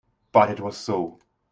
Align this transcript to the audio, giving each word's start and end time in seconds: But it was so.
But 0.31 0.49
it 0.49 0.59
was 0.59 0.77
so. 0.77 1.19